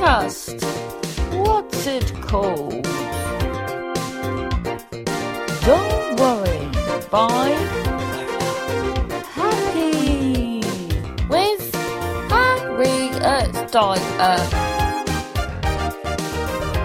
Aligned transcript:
podcast. 0.00 0.62
What's 1.36 1.86
it 1.86 2.10
called? 2.22 2.84
Don't 5.66 6.16
worry, 6.18 6.68
by 7.10 7.50
Happy 9.34 10.62
with 11.28 11.74
Harriet 12.30 13.14
uh, 13.22 13.66
Dyer. 13.66 14.00
Uh, 14.18 14.40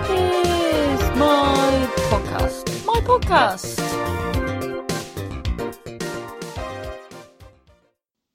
here's 0.08 1.18
my 1.18 1.88
podcast. 2.10 2.86
My 2.86 3.00
podcast. 3.00 3.80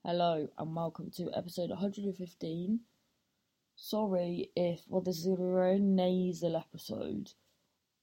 Hello 0.07 0.49
and 0.57 0.75
welcome 0.75 1.11
to 1.17 1.31
episode 1.37 1.69
115 1.69 2.81
sorry 3.83 4.51
if 4.55 4.83
well 4.89 5.01
this 5.01 5.21
is 5.21 5.27
a 5.27 5.37
very 5.37 5.79
nasal 5.79 6.55
episode 6.55 7.31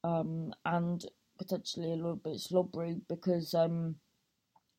um 0.03 0.51
and 0.65 1.05
potentially 1.37 1.91
a 1.91 1.95
little 1.95 2.15
bit 2.15 2.39
slobbery 2.39 2.99
because 3.07 3.53
um 3.53 3.95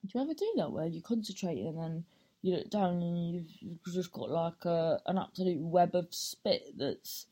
do 0.05 0.19
you 0.19 0.25
ever 0.25 0.35
do 0.35 0.53
that 0.57 0.73
where 0.73 0.87
you 0.87 1.01
concentrate 1.01 1.61
and 1.61 1.79
then 1.79 2.05
you 2.43 2.57
look 2.57 2.69
down 2.69 3.01
and 3.01 3.35
you've, 3.35 3.95
just 3.95 4.13
got 4.13 4.29
like 4.29 4.65
a 4.65 4.99
an 5.07 5.19
absolute 5.19 5.61
web 5.61 5.95
of 5.95 6.09
spit 6.11 6.63
that's 6.77 7.27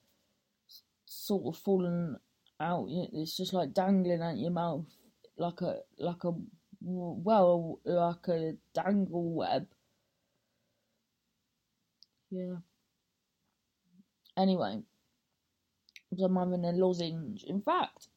sort 1.04 1.54
of 1.54 1.60
fallen 1.60 2.16
out? 2.60 2.86
It's 2.88 3.36
just 3.36 3.52
like 3.52 3.72
dangling 3.72 4.22
out 4.22 4.38
your 4.38 4.50
mouth 4.50 4.86
like 5.38 5.60
a 5.60 5.78
like 5.98 6.24
a 6.24 6.32
well 6.82 7.80
like 7.84 8.28
a 8.28 8.54
dangle 8.74 9.32
web. 9.32 9.66
Yeah 12.30 12.56
Anyway, 14.36 14.82
I'm 16.22 16.36
having 16.36 16.64
a 16.64 16.72
lozenge. 16.72 17.44
In 17.44 17.62
fact, 17.62 18.08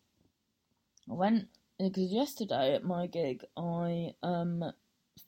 I 1.09 1.13
went 1.13 1.47
because 1.77 2.11
yesterday 2.11 2.75
at 2.75 2.83
my 2.83 3.07
gig 3.07 3.45
I 3.55 4.13
um 4.21 4.73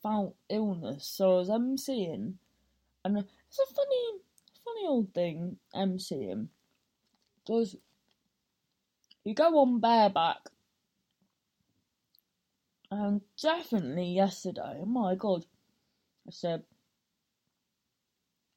felt 0.03 0.35
illness, 0.49 1.05
so 1.05 1.35
I 1.35 1.39
was 1.39 1.49
emceeing, 1.49 2.33
and 3.05 3.17
it's 3.17 3.59
a 3.59 3.73
funny, 3.73 4.19
funny 4.65 4.87
old 4.87 5.13
thing 5.13 5.57
emceeing. 5.73 6.47
Because 7.39 7.75
you 9.23 9.33
go 9.33 9.59
on 9.59 9.79
bareback, 9.79 10.49
and 12.89 13.21
definitely 13.41 14.13
yesterday, 14.13 14.79
oh 14.81 14.85
my 14.85 15.15
god, 15.15 15.45
I 16.27 16.31
said 16.31 16.63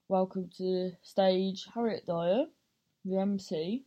welcome 0.08 0.50
to 0.58 0.90
stage 1.02 1.66
Harriet 1.74 2.06
Dyer, 2.06 2.44
the 3.04 3.18
MC. 3.18 3.84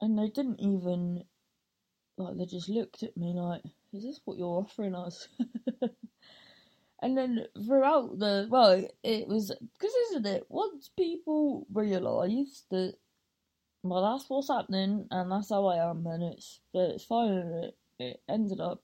And 0.00 0.18
they 0.18 0.28
didn't 0.28 0.60
even, 0.60 1.24
like, 2.16 2.38
they 2.38 2.46
just 2.46 2.68
looked 2.68 3.02
at 3.02 3.16
me 3.16 3.34
like, 3.34 3.62
is 3.92 4.02
this 4.02 4.20
what 4.24 4.38
you're 4.38 4.64
offering 4.64 4.94
us? 4.94 5.28
and 7.02 7.18
then 7.18 7.44
throughout 7.66 8.18
the, 8.18 8.48
well, 8.50 8.82
it 9.02 9.28
was, 9.28 9.52
because 9.74 9.94
isn't 10.10 10.26
it, 10.26 10.46
once 10.48 10.90
people 10.96 11.66
realise 11.72 12.64
that, 12.70 12.94
well, 13.82 14.12
that's 14.12 14.28
what's 14.28 14.48
happening 14.48 15.06
and 15.10 15.30
that's 15.30 15.50
how 15.50 15.66
I 15.66 15.90
am, 15.90 16.06
and 16.06 16.22
it's, 16.22 16.60
but 16.72 16.90
it's 16.90 17.04
fine, 17.04 17.32
and 17.32 17.64
it, 17.64 17.76
it 17.98 18.22
ended 18.28 18.60
up 18.60 18.82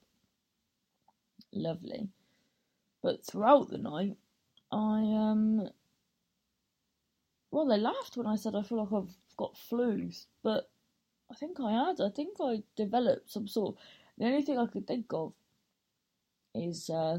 lovely. 1.53 2.09
But 3.03 3.25
throughout 3.25 3.71
the 3.71 3.79
night, 3.79 4.17
I 4.73 5.01
um 5.31 5.69
well 7.51 7.67
they 7.67 7.79
laughed 7.79 8.17
when 8.17 8.27
I 8.27 8.37
said 8.37 8.55
I 8.55 8.63
feel 8.63 8.79
like 8.79 8.93
I've 8.93 9.15
got 9.37 9.57
flus, 9.71 10.27
but 10.43 10.71
I 11.31 11.35
think 11.35 11.59
I 11.61 11.73
had. 11.73 12.01
I 12.01 12.11
think 12.11 12.37
I 12.41 12.63
developed 12.77 13.31
some 13.31 13.49
sort. 13.49 13.75
Of, 13.75 13.83
the 14.19 14.27
only 14.27 14.43
thing 14.43 14.59
I 14.59 14.67
could 14.67 14.87
think 14.87 15.07
of 15.11 15.33
is 16.55 16.89
uh, 16.89 17.19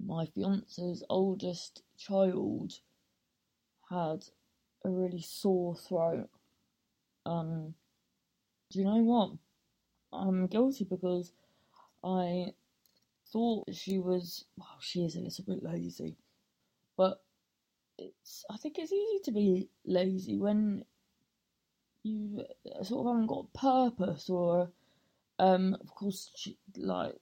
my 0.00 0.26
fiance's 0.26 1.02
oldest 1.08 1.82
child 1.96 2.74
had 3.90 4.24
a 4.84 4.90
really 4.90 5.22
sore 5.22 5.74
throat. 5.74 6.28
Um, 7.26 7.74
do 8.70 8.78
you 8.78 8.84
know 8.84 9.02
what? 9.02 9.32
I'm 10.12 10.46
guilty 10.46 10.84
because 10.84 11.32
I 12.04 12.52
thought 13.32 13.68
she 13.72 13.98
was. 13.98 14.44
Well, 14.56 14.78
she 14.80 15.04
is 15.04 15.16
a 15.16 15.20
little 15.20 15.44
bit 15.44 15.62
lazy. 15.62 16.16
But 16.98 17.22
it's 17.96 18.44
I 18.50 18.56
think 18.56 18.76
it's 18.78 18.92
easy 18.92 19.20
to 19.24 19.30
be 19.30 19.68
lazy 19.86 20.36
when 20.36 20.84
you 22.02 22.44
sort 22.82 23.06
of 23.06 23.12
haven't 23.12 23.28
got 23.28 23.52
purpose 23.54 24.28
or 24.28 24.70
um 25.38 25.76
of 25.80 25.94
course 25.94 26.30
she, 26.36 26.58
like 26.76 27.14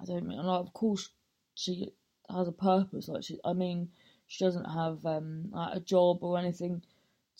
I 0.00 0.04
don't 0.04 0.26
mean 0.28 0.38
like 0.38 0.60
of 0.60 0.72
course 0.72 1.10
she 1.56 1.92
has 2.28 2.46
a 2.46 2.52
purpose 2.52 3.08
like 3.08 3.24
she 3.24 3.40
I 3.44 3.52
mean 3.52 3.88
she 4.28 4.44
doesn't 4.44 4.64
have 4.64 5.04
um 5.04 5.50
like 5.52 5.76
a 5.76 5.80
job 5.80 6.22
or 6.22 6.38
anything 6.38 6.82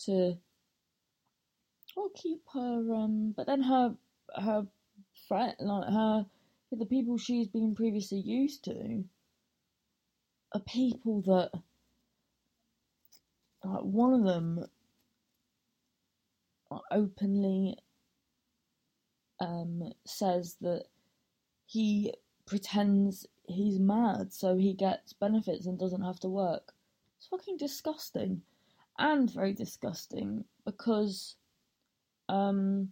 to 0.05 0.37
or 1.95 2.09
keep 2.15 2.41
her 2.53 2.93
um 2.93 3.33
but 3.35 3.47
then 3.47 3.61
her 3.63 3.95
her 4.35 4.67
friend 5.27 5.55
like 5.59 5.89
her 5.89 6.25
the 6.73 6.85
people 6.85 7.17
she's 7.17 7.47
been 7.47 7.75
previously 7.75 8.19
used 8.19 8.63
to 8.65 9.03
are 10.53 10.61
people 10.61 11.21
that 11.21 11.51
uh, 13.63 13.81
one 13.81 14.13
of 14.13 14.23
them 14.23 14.65
openly 16.91 17.77
um, 19.39 19.91
says 20.05 20.57
that 20.61 20.85
he 21.65 22.13
pretends 22.45 23.25
he's 23.47 23.79
mad 23.79 24.31
so 24.33 24.55
he 24.57 24.73
gets 24.73 25.13
benefits 25.13 25.65
and 25.65 25.79
doesn't 25.79 26.03
have 26.03 26.19
to 26.19 26.29
work. 26.29 26.73
It's 27.17 27.27
fucking 27.27 27.57
disgusting 27.57 28.41
and 28.97 29.31
very 29.31 29.53
disgusting 29.53 30.45
because 30.65 31.35
um 32.29 32.91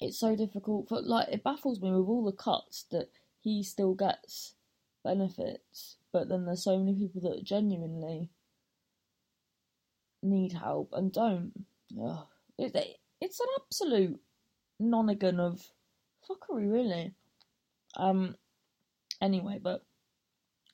it's 0.00 0.18
so 0.18 0.36
difficult 0.36 0.88
for 0.88 1.00
like 1.02 1.28
it 1.28 1.42
baffles 1.42 1.80
me 1.80 1.90
with 1.90 2.08
all 2.08 2.24
the 2.24 2.32
cuts 2.32 2.86
that 2.90 3.08
he 3.40 3.62
still 3.62 3.94
gets 3.94 4.54
benefits, 5.04 5.96
but 6.12 6.28
then 6.28 6.44
there's 6.44 6.64
so 6.64 6.78
many 6.78 6.94
people 6.94 7.20
that 7.30 7.44
genuinely 7.44 8.30
need 10.22 10.52
help 10.52 10.92
and 10.92 11.12
don't. 11.12 11.52
Ugh. 12.02 12.26
It, 12.58 12.76
it's 13.20 13.40
an 13.40 13.46
absolute 13.60 14.20
nonigan 14.80 15.38
of 15.38 15.62
fuckery, 16.28 16.70
really. 16.70 17.14
Um. 17.96 18.36
Anyway, 19.20 19.58
but 19.62 19.84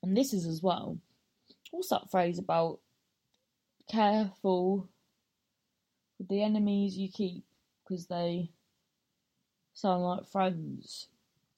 and 0.03 0.15
this 0.15 0.33
is 0.33 0.45
as 0.45 0.61
well. 0.61 0.99
What's 1.71 1.89
that 1.89 2.11
phrase 2.11 2.37
about 2.37 2.79
careful 3.89 4.87
with 6.17 6.27
the 6.29 6.43
enemies 6.43 6.97
you 6.97 7.09
keep 7.11 7.43
because 7.83 8.07
they 8.07 8.51
sound 9.73 10.03
like 10.03 10.31
friends, 10.31 11.07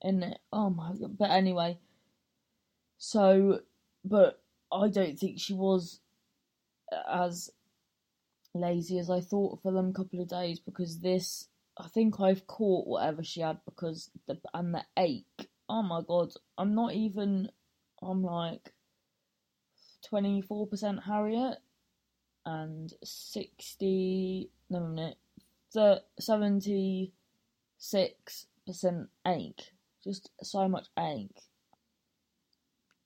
in 0.02 0.24
it? 0.24 0.40
Oh 0.52 0.70
my 0.70 0.94
god! 1.00 1.18
But 1.18 1.32
anyway, 1.32 1.78
so, 2.98 3.62
but 4.04 4.42
I 4.72 4.90
don't 4.90 5.18
think 5.18 5.40
she 5.40 5.54
was 5.54 6.02
as 7.10 7.50
lazy 8.54 8.98
as 8.98 9.10
I 9.10 9.22
thought 9.22 9.62
for 9.62 9.72
them 9.72 9.94
couple 9.94 10.22
of 10.22 10.30
days 10.30 10.60
because 10.60 11.00
this 11.00 11.48
I 11.78 11.88
think 11.88 12.20
I've 12.20 12.48
caught 12.48 12.88
whatever 12.88 13.24
she 13.24 13.42
had 13.42 13.60
because 13.66 14.10
the 14.28 14.40
and 14.54 14.74
the 14.74 14.84
ache. 14.98 15.50
Oh 15.70 15.84
my 15.84 16.02
god, 16.08 16.34
I'm 16.58 16.74
not 16.74 16.94
even 16.94 17.50
I'm 18.02 18.24
like 18.24 18.74
twenty 20.08 20.42
four 20.42 20.68
percent 20.68 21.04
Harriet 21.04 21.58
and 22.46 22.92
sixty 23.04 24.50
no 24.70 24.80
minute 24.80 25.18
the 25.74 26.02
seventy 26.20 27.14
six 27.78 28.48
percent 28.66 29.10
ache. 29.28 29.72
Just 30.04 30.32
so 30.42 30.68
much 30.68 30.88
ache. 30.98 31.42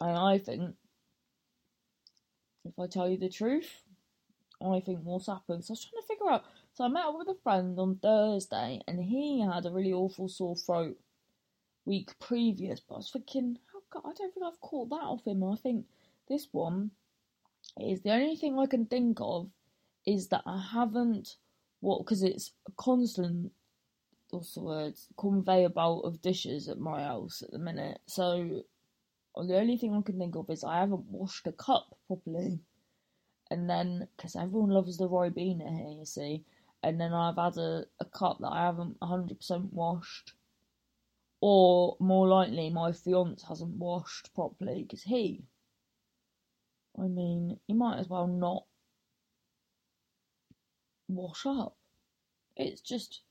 And 0.01 0.17
I 0.17 0.39
think, 0.39 0.75
if 2.65 2.77
I 2.79 2.87
tell 2.87 3.07
you 3.09 3.17
the 3.17 3.29
truth, 3.29 3.83
I 4.61 4.79
think 4.79 4.99
what's 5.03 5.27
happened. 5.27 5.63
So 5.63 5.71
I 5.71 5.73
was 5.73 5.85
trying 5.85 6.01
to 6.01 6.07
figure 6.07 6.31
out. 6.31 6.43
So 6.73 6.83
I 6.83 6.87
met 6.87 7.05
up 7.05 7.15
with 7.17 7.29
a 7.29 7.39
friend 7.43 7.77
on 7.79 7.99
Thursday, 8.01 8.81
and 8.87 9.03
he 9.03 9.41
had 9.41 9.65
a 9.65 9.71
really 9.71 9.93
awful 9.93 10.27
sore 10.27 10.55
throat 10.55 10.97
week 11.85 12.11
previous. 12.19 12.79
But 12.79 12.95
I 12.95 12.97
was 12.97 13.11
thinking, 13.11 13.57
oh 13.75 13.83
God, 13.91 14.03
I 14.05 14.13
don't 14.13 14.33
think 14.33 14.45
I've 14.45 14.61
caught 14.61 14.89
that 14.89 14.95
off 14.95 15.25
him. 15.25 15.43
I 15.43 15.55
think 15.55 15.85
this 16.27 16.47
one 16.51 16.91
is 17.79 18.01
the 18.01 18.11
only 18.11 18.35
thing 18.35 18.57
I 18.59 18.65
can 18.65 18.85
think 18.85 19.19
of 19.21 19.49
is 20.05 20.29
that 20.29 20.43
I 20.45 20.61
haven't 20.73 21.37
what 21.79 21.99
because 21.99 22.23
it's 22.23 22.51
a 22.67 22.71
constant 22.71 23.51
what's 24.29 24.53
the 24.53 24.61
word 24.61 24.93
conveyor 25.17 25.69
belt 25.69 26.05
of 26.05 26.21
dishes 26.21 26.69
at 26.69 26.79
my 26.79 27.03
house 27.03 27.41
at 27.41 27.51
the 27.51 27.59
minute. 27.59 27.99
So 28.07 28.63
the 29.37 29.57
only 29.57 29.77
thing 29.77 29.95
I 29.95 30.01
can 30.01 30.17
think 30.17 30.35
of 30.35 30.49
is 30.49 30.63
I 30.63 30.79
haven't 30.79 31.05
washed 31.09 31.47
a 31.47 31.51
cup 31.51 31.97
properly 32.07 32.59
and 33.51 33.69
then 33.69 34.07
because 34.15 34.35
everyone 34.37 34.69
loves 34.69 34.97
the 34.97 35.09
Ribena 35.09 35.69
here, 35.77 35.89
you 35.99 36.05
see, 36.05 36.45
and 36.81 36.99
then 36.99 37.13
I've 37.13 37.35
had 37.35 37.57
a, 37.57 37.83
a 37.99 38.05
cup 38.05 38.37
that 38.39 38.47
I 38.47 38.65
haven't 38.65 38.97
100% 39.01 39.73
washed, 39.73 40.33
or 41.41 41.97
more 41.99 42.29
likely 42.29 42.69
my 42.69 42.93
fiance 42.93 43.45
hasn't 43.45 43.75
washed 43.75 44.33
properly 44.33 44.83
because 44.83 45.03
he, 45.03 45.43
I 46.97 47.07
mean, 47.07 47.59
he 47.67 47.73
might 47.73 47.99
as 47.99 48.07
well 48.07 48.25
not 48.25 48.63
wash 51.09 51.45
up. 51.45 51.75
It's 52.55 52.79
just, 52.79 53.21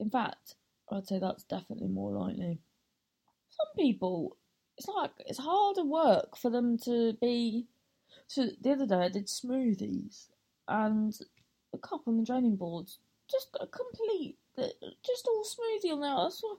in 0.00 0.10
fact, 0.10 0.56
I'd 0.90 1.06
say 1.06 1.20
that's 1.20 1.44
definitely 1.44 1.88
more 1.88 2.12
likely. 2.12 2.58
Some 3.50 3.68
people, 3.76 4.36
it's 4.78 4.88
like 4.88 5.10
it's 5.26 5.38
harder 5.38 5.84
work 5.84 6.36
for 6.36 6.50
them 6.50 6.78
to 6.84 7.14
be. 7.20 7.66
So 8.26 8.48
the 8.60 8.72
other 8.72 8.86
day 8.86 8.94
I 8.94 9.08
did 9.08 9.26
smoothies, 9.26 10.28
and 10.66 11.12
the 11.72 11.78
cup 11.78 12.02
on 12.06 12.18
the 12.18 12.24
draining 12.24 12.56
boards 12.56 12.98
just 13.30 13.56
a 13.60 13.66
complete, 13.66 14.36
just 14.56 15.28
all 15.28 15.44
smoothie 15.44 15.92
on 15.92 16.00
there. 16.00 16.30
So, 16.30 16.58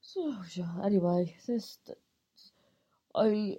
so 0.00 0.64
anyway, 0.84 1.36
this 1.46 1.78
I 3.14 3.56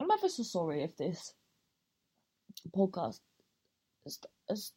I'm 0.00 0.10
ever 0.10 0.28
so 0.28 0.42
sorry 0.42 0.82
if 0.82 0.96
this 0.96 1.34
podcast 2.74 3.20
is, 4.06 4.18
is, 4.48 4.72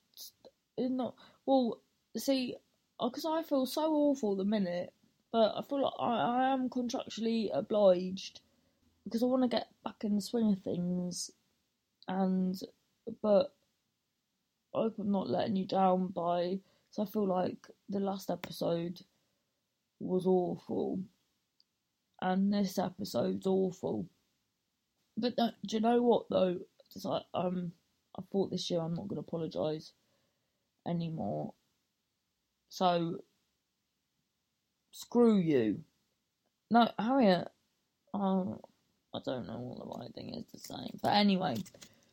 is 0.78 0.92
not 0.92 1.16
well. 1.46 1.82
See, 2.18 2.56
because 3.00 3.26
I 3.26 3.44
feel 3.44 3.66
so 3.66 3.92
awful 3.92 4.36
the 4.36 4.46
minute, 4.46 4.94
but 5.34 5.56
I 5.58 5.64
feel 5.64 5.82
like 5.82 5.94
I, 6.00 6.14
I 6.14 6.54
am 6.54 6.70
contractually 6.70 7.50
obliged 7.52 8.40
because 9.04 9.24
I 9.24 9.26
want 9.26 9.42
to 9.42 9.50
get 9.50 9.68
back 9.84 10.04
in 10.04 10.16
the 10.16 10.22
swing 10.22 10.54
of 10.54 10.62
things, 10.62 11.32
and 12.08 12.58
but 13.22 13.52
I 14.74 14.84
hope 14.84 15.00
I'm 15.00 15.12
not 15.12 15.30
letting 15.30 15.56
you 15.56 15.66
down 15.66 16.08
by. 16.08 16.60
So 16.92 17.02
I 17.02 17.08
feel 17.08 17.28
like 17.28 17.68
the 17.90 18.00
last 18.00 18.30
episode 18.30 19.02
was 20.00 20.28
awful, 20.28 21.00
and 22.22 22.54
this 22.54 22.78
episode's 22.78 23.48
awful. 23.48 24.06
But 25.18 25.36
do 25.36 25.76
you 25.76 25.82
know 25.82 26.04
what 26.04 26.30
though? 26.30 26.60
It's 26.96 27.06
like 27.06 27.24
um, 27.34 27.72
I 28.18 28.22
thought 28.32 28.52
this 28.52 28.70
year 28.70 28.82
I'm 28.82 28.94
not 28.94 29.08
going 29.08 29.22
to 29.22 29.28
apologise 29.28 29.94
anymore. 30.88 31.54
So 32.70 33.18
screw 34.94 35.38
you. 35.38 35.81
No, 36.72 36.90
Harriet. 36.98 37.50
Oh, 38.13 38.62
I 39.13 39.19
don't 39.25 39.48
know 39.48 39.57
what 39.57 39.80
the 39.80 40.00
right 40.00 40.13
thing 40.13 40.34
is 40.34 40.45
to 40.54 40.60
say. 40.60 40.92
But 41.01 41.13
anyway, 41.13 41.57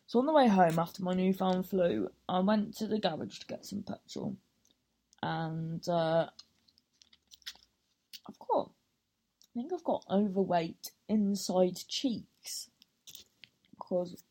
so 0.06 0.18
on 0.18 0.26
the 0.26 0.32
way 0.32 0.48
home 0.48 0.78
after 0.78 1.02
my 1.02 1.14
newfound 1.14 1.68
flu, 1.68 2.10
I 2.28 2.40
went 2.40 2.76
to 2.78 2.86
the 2.86 2.98
garage 2.98 3.38
to 3.38 3.46
get 3.46 3.64
some 3.64 3.82
petrol, 3.82 4.36
and 5.22 5.86
uh, 5.88 6.26
I've 8.28 8.38
got, 8.48 8.70
I 8.70 9.48
think 9.54 9.72
I've 9.72 9.84
got 9.84 10.04
overweight 10.10 10.90
inside 11.08 11.78
cheeks 11.86 12.70
because 13.70 14.22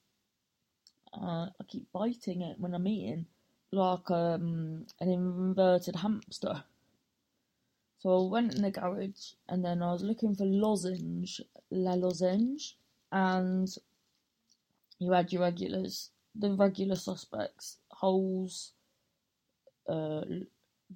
uh, 1.13 1.47
I 1.59 1.63
keep 1.67 1.91
biting 1.91 2.41
it 2.41 2.59
when 2.59 2.73
I'm 2.73 2.87
eating, 2.87 3.25
like 3.71 4.09
um, 4.11 4.85
an 4.99 5.09
inverted 5.09 5.97
hamster. 5.97 6.63
So 7.99 8.27
I 8.27 8.29
went 8.31 8.55
in 8.55 8.61
the 8.61 8.71
garage 8.71 9.33
and 9.49 9.63
then 9.63 9.83
I 9.83 9.91
was 9.91 10.03
looking 10.03 10.33
for 10.33 10.45
lozenge, 10.45 11.41
la 11.69 11.95
lozenge, 11.95 12.77
and 13.11 13.67
you 14.99 15.11
had 15.11 15.31
your 15.33 15.41
regulars, 15.41 16.11
the 16.33 16.53
regular 16.53 16.95
suspects, 16.95 17.77
Halls, 17.91 18.71
uh, 19.89 20.21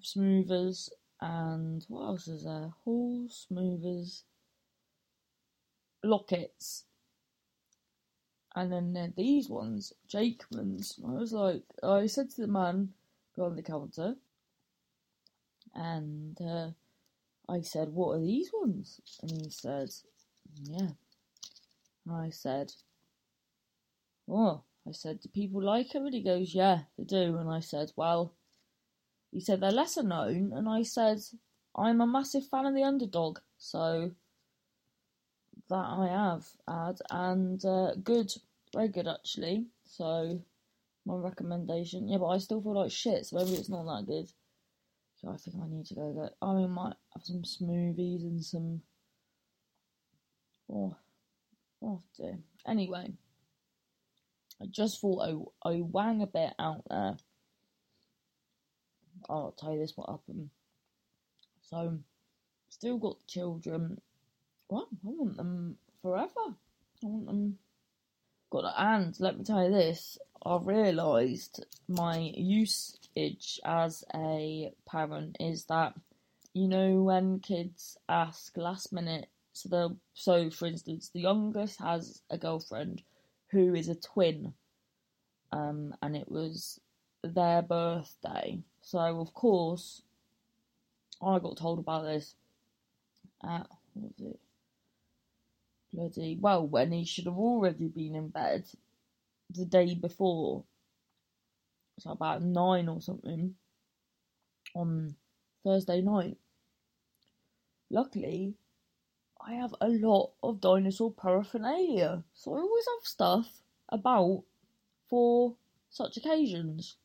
smoothers, 0.02 0.90
and 1.20 1.86
what 1.90 2.06
else 2.06 2.28
is 2.30 2.46
there? 2.46 2.74
Halls, 2.86 3.48
smoothers, 3.50 4.24
lockets, 6.04 6.86
and 8.56 8.72
then 8.72 9.14
these 9.18 9.50
ones, 9.50 9.94
Jakeman's. 10.08 11.00
I 11.06 11.12
was 11.12 11.34
like, 11.34 11.64
I 11.82 12.06
said 12.06 12.30
to 12.32 12.42
the 12.42 12.48
man 12.48 12.94
behind 13.36 13.58
the 13.58 13.64
counter, 13.64 14.16
and 15.74 16.40
uh, 16.40 16.70
I 17.50 17.62
said, 17.62 17.90
What 17.90 18.16
are 18.16 18.22
these 18.22 18.50
ones? 18.54 19.02
And 19.22 19.32
he 19.32 19.50
said, 19.50 19.90
Yeah. 20.64 20.90
And 22.06 22.16
I 22.16 22.30
said, 22.30 22.72
Oh, 24.30 24.64
I 24.88 24.92
said, 24.92 25.22
Do 25.22 25.30
people 25.30 25.62
like 25.62 25.92
them? 25.92 26.06
And 26.06 26.14
he 26.14 26.24
goes, 26.24 26.54
Yeah, 26.54 26.82
they 26.98 27.04
do. 27.04 27.38
And 27.38 27.50
I 27.50 27.60
said, 27.60 27.92
Well, 27.96 28.34
he 29.32 29.40
said, 29.40 29.60
They're 29.60 29.72
lesser 29.72 30.04
known. 30.04 30.54
And 30.54 30.70
I 30.70 30.84
said, 30.84 31.20
I'm 31.76 32.02
a 32.02 32.08
massive 32.08 32.48
fan 32.48 32.66
of 32.66 32.76
the 32.76 32.84
underdog. 32.84 33.40
So 33.58 34.12
that 35.70 35.76
I 35.76 36.08
have 36.08 36.46
had. 36.68 37.00
And 37.10 37.64
uh, 37.66 37.96
good, 37.96 38.34
very 38.74 38.88
good 38.88 39.08
actually. 39.08 39.66
So 39.86 40.40
my 41.06 41.16
recommendation. 41.16 42.08
Yeah, 42.08 42.18
but 42.18 42.28
I 42.28 42.38
still 42.38 42.62
feel 42.62 42.76
like 42.76 42.92
shit, 42.92 43.26
so 43.26 43.38
maybe 43.38 43.56
it's 43.56 43.70
not 43.70 43.86
that 43.86 44.06
good. 44.08 44.32
So 45.24 45.32
I 45.32 45.38
think 45.38 45.56
I 45.56 45.70
need 45.70 45.86
to 45.86 45.96
go 45.96 46.12
get. 46.12 46.36
I 46.42 46.66
might 46.66 46.96
have 47.14 47.24
some 47.24 47.44
smoothies 47.44 48.24
and 48.24 48.44
some. 48.44 48.82
Oh, 50.70 50.98
oh 51.82 52.02
dear. 52.18 52.40
Anyway, 52.68 53.14
I 54.62 54.66
just 54.70 55.00
thought 55.00 55.22
I 55.64 55.70
I 55.70 55.82
wang 55.82 56.22
a 56.22 56.28
bit 56.28 56.52
out 56.60 56.84
there. 56.90 57.16
I'll 59.30 59.56
tell 59.58 59.72
you 59.72 59.80
this 59.80 59.94
what 59.96 60.10
happened. 60.10 60.50
So, 61.62 62.00
still 62.68 62.98
got 62.98 63.20
the 63.20 63.26
children. 63.26 64.02
Well, 64.68 64.90
I 64.92 64.98
want 65.04 65.38
them 65.38 65.78
forever. 66.02 66.32
I 66.38 67.06
want 67.06 67.28
them. 67.28 67.60
Got 68.50 68.74
and 68.78 69.18
let 69.22 69.38
me 69.38 69.46
tell 69.46 69.64
you 69.64 69.72
this. 69.72 70.18
I 70.46 70.60
realised 70.62 71.66
my 71.88 72.34
usage 73.16 73.60
as 73.64 74.04
a 74.16 74.74
parent 74.86 75.38
is 75.40 75.66
that 75.66 75.94
you 76.54 76.68
know 76.68 77.02
when 77.02 77.40
kids 77.40 77.98
ask 78.10 78.56
last 78.58 78.94
minute 78.94 79.28
so 79.54 79.70
the 79.70 79.96
so 80.14 80.50
for 80.50 80.68
instance 80.68 81.10
the 81.14 81.22
youngest 81.22 81.80
has 81.80 82.22
a 82.30 82.38
girlfriend 82.38 83.02
who 83.50 83.74
is 83.76 83.90
a 83.90 83.96
twin 83.96 84.54
um 85.52 85.94
and 86.02 86.16
it 86.16 86.30
was 86.30 86.80
their 87.24 87.62
birthday. 87.62 88.60
So 88.82 89.00
of 89.00 89.34
course 89.34 90.02
I 91.22 91.40
got 91.40 91.58
told 91.58 91.80
about 91.80 92.04
this 92.04 92.36
at 93.44 93.68
what 93.94 94.12
was 94.20 94.34
it? 94.34 94.40
Bloody 95.94 96.38
well 96.42 96.68
when 96.68 96.92
he 96.92 97.06
should 97.06 97.26
have 97.26 97.38
already 97.38 97.88
been 97.88 98.16
in 98.16 98.30
bed 98.30 98.66
the 99.52 99.66
day 99.66 99.94
before, 99.94 100.64
so 102.00 102.12
about 102.12 102.42
nine 102.42 102.88
or 102.88 103.02
something, 103.02 103.56
on 104.76 105.16
Thursday 105.64 106.02
night. 106.02 106.38
Luckily, 107.90 108.56
I 109.46 109.54
have 109.56 109.76
a 109.82 109.90
lot 109.90 110.32
of 110.42 110.62
dinosaur 110.62 111.12
paraphernalia, 111.12 112.24
so 112.34 112.54
I 112.54 112.60
always 112.60 112.86
have 112.86 113.06
stuff 113.06 113.62
about 113.90 114.44
for 115.10 115.56
such 115.90 116.18
occasions. 116.18 116.98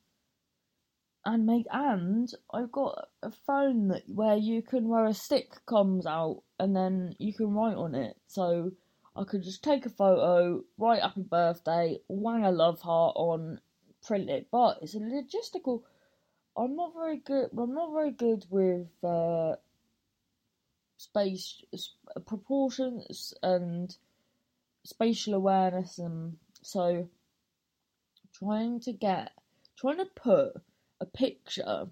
And 1.24 1.44
make 1.44 1.66
and 1.70 2.32
I've 2.54 2.72
got 2.72 3.08
a 3.22 3.30
phone 3.30 3.88
that 3.88 4.04
where 4.08 4.36
you 4.36 4.62
can 4.62 4.88
where 4.88 5.04
a 5.04 5.12
stick 5.12 5.50
comes 5.66 6.06
out 6.06 6.42
and 6.58 6.74
then 6.74 7.14
you 7.18 7.34
can 7.34 7.52
write 7.52 7.76
on 7.76 7.94
it. 7.94 8.16
So 8.28 8.70
I 9.14 9.24
could 9.24 9.42
just 9.42 9.62
take 9.62 9.84
a 9.84 9.90
photo, 9.90 10.62
write 10.78 11.02
happy 11.02 11.24
birthday, 11.24 11.98
wang 12.08 12.44
a 12.44 12.50
love 12.50 12.80
heart 12.80 13.14
on, 13.16 13.60
print 14.08 14.30
it. 14.30 14.48
But 14.50 14.78
it's 14.82 14.94
a 14.94 14.98
logistical. 14.98 15.82
I'm 16.56 16.74
not 16.74 16.94
very 16.94 17.18
good. 17.18 17.50
I'm 17.56 17.74
not 17.74 17.92
very 17.92 18.10
good 18.10 18.44
with 18.50 18.88
uh, 19.04 19.56
space 20.96 21.62
proportions 22.26 23.34
and 23.42 23.96
spatial 24.84 25.34
awareness, 25.34 25.98
and 25.98 26.36
so 26.62 27.08
trying 28.34 28.80
to 28.80 28.92
get 28.92 29.32
trying 29.78 29.98
to 29.98 30.06
put 30.06 30.54
a 31.00 31.06
picture 31.06 31.86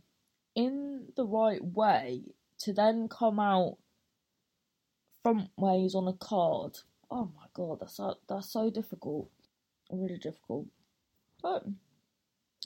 in 0.57 1.07
the 1.17 1.25
right 1.25 1.63
way 1.63 2.23
to 2.59 2.73
then 2.73 3.09
come 3.09 3.39
out 3.39 3.77
front 5.23 5.51
ways 5.57 5.95
on 5.95 6.09
a 6.09 6.13
card 6.15 6.79
oh 7.11 7.31
my 7.37 7.47
god, 7.55 7.81
that's 7.81 7.97
so, 7.97 8.17
that's 8.29 8.51
so 8.53 8.71
difficult, 8.71 9.31
really 9.91 10.19
difficult. 10.19 10.67
But 11.43 11.65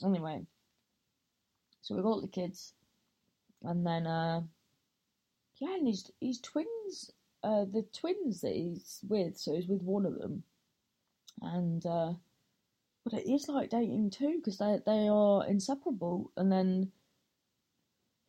anyway, 0.03 0.45
so 1.81 1.95
we 1.95 2.01
got 2.01 2.21
the 2.21 2.27
kids, 2.27 2.73
and 3.63 3.85
then 3.85 4.07
uh, 4.07 4.41
yeah, 5.57 5.75
and 5.75 5.87
his 5.87 6.11
his 6.19 6.39
twins, 6.39 7.11
uh, 7.43 7.65
the 7.65 7.85
twins 7.93 8.41
that 8.41 8.53
he's 8.53 8.99
with, 9.07 9.37
so 9.37 9.55
he's 9.55 9.67
with 9.67 9.81
one 9.81 10.05
of 10.05 10.17
them, 10.19 10.43
and 11.41 11.85
uh, 11.85 12.13
but 13.03 13.13
it 13.13 13.29
is 13.31 13.47
like 13.47 13.69
dating 13.69 14.11
too 14.11 14.37
because 14.37 14.57
they 14.57 14.79
they 14.85 15.07
are 15.07 15.45
inseparable. 15.47 16.31
And 16.37 16.51
then 16.51 16.91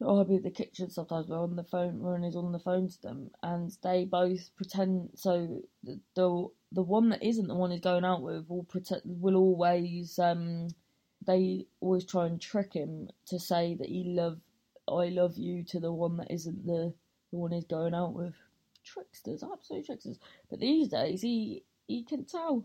I'll 0.02 0.24
be 0.24 0.36
in 0.36 0.42
the 0.42 0.50
kitchen 0.50 0.90
sometimes. 0.90 1.28
We're 1.28 1.42
on 1.42 1.56
the 1.56 1.64
phone. 1.64 2.00
Ron 2.00 2.24
is 2.24 2.36
on 2.36 2.52
the 2.52 2.58
phone 2.58 2.88
to 2.88 3.02
them, 3.02 3.30
and 3.42 3.70
they 3.82 4.04
both 4.04 4.54
pretend. 4.56 5.10
So 5.14 5.62
the 5.82 6.00
the, 6.14 6.48
the 6.72 6.82
one 6.82 7.10
that 7.10 7.22
isn't 7.22 7.48
the 7.48 7.54
one 7.54 7.70
he's 7.70 7.80
going 7.80 8.04
out 8.04 8.22
with 8.22 8.48
will 8.48 8.64
pretend 8.64 9.02
will 9.04 9.36
always 9.36 10.18
um 10.18 10.68
they 11.26 11.66
always 11.80 12.04
try 12.04 12.26
and 12.26 12.40
trick 12.40 12.74
him 12.74 13.08
to 13.26 13.38
say 13.38 13.74
that 13.74 13.88
he 13.88 14.04
love 14.04 14.38
I 14.88 15.08
love 15.08 15.38
you 15.38 15.62
to 15.64 15.80
the 15.80 15.92
one 15.92 16.16
that 16.18 16.30
isn't 16.30 16.66
the 16.66 16.92
the 17.30 17.38
one 17.38 17.52
he's 17.52 17.64
going 17.64 17.94
out 17.94 18.14
with. 18.14 18.34
Tricksters, 18.84 19.42
absolute 19.42 19.86
tricksters. 19.86 20.18
But 20.50 20.60
these 20.60 20.88
days 20.88 21.22
he 21.22 21.64
he 21.86 22.02
can 22.04 22.24
tell, 22.24 22.64